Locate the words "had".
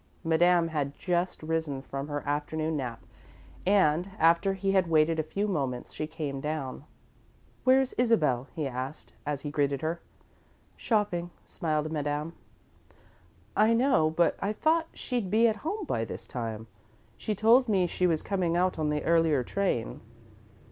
0.69-0.95, 4.71-4.89